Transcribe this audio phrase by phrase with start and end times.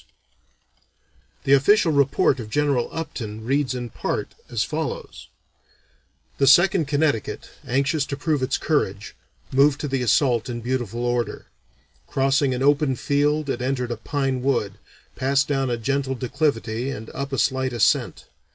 [1.45, 5.27] [Illustration: The first battle] The official report of General Upton reads in part as follows:
[6.39, 9.15] "The Second Connecticut, anxious to prove its courage,
[9.51, 11.45] moved to the assault in beautiful order.
[12.07, 14.79] Crossing an open field it entered a pine wood,
[15.15, 18.25] passed down a gentle declivity and up a slight ascent.